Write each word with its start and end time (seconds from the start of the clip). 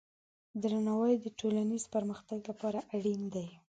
درناوی 0.61 1.13
د 1.19 1.25
ټولنیز 1.39 1.83
پرمختګ 1.93 2.39
لپاره 2.49 2.79
اړین 2.95 3.21
دی. 3.33 3.47